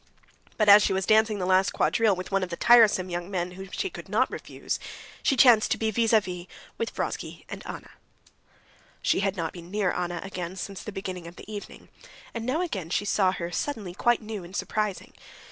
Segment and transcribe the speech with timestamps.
[0.57, 3.51] But as she was dancing the last quadrille with one of the tiresome young men
[3.51, 4.79] whom she could not refuse,
[5.21, 6.47] she chanced to be vis à vis
[6.79, 7.91] with Vronsky and Anna.
[9.03, 11.87] She had not been near Anna again since the beginning of the evening,
[12.33, 15.13] and now again she saw her suddenly quite new and surprising.